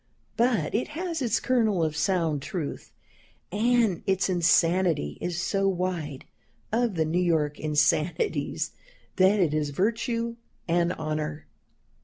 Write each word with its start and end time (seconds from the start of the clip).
But 0.35 0.73
it 0.73 0.87
has 0.97 1.21
its 1.21 1.39
kernel 1.39 1.83
of 1.83 1.95
sound 1.95 2.41
truth, 2.41 2.91
and 3.51 4.01
its 4.07 4.29
insanity 4.29 5.19
is 5.21 5.39
so 5.39 5.67
wide 5.67 6.25
of 6.71 6.95
the 6.95 7.05
New 7.05 7.21
York 7.21 7.59
insanities 7.59 8.71
that 9.17 9.39
it 9.39 9.53
is 9.53 9.69
virtue 9.69 10.37
and 10.67 10.91
honor." 10.93 11.45